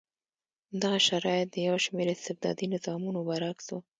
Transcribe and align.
دغه 0.81 0.99
شرایط 1.07 1.47
د 1.51 1.57
یو 1.67 1.75
شمېر 1.85 2.07
استبدادي 2.15 2.65
نظامونو 2.73 3.19
برعکس 3.27 3.67
و. 3.71 3.81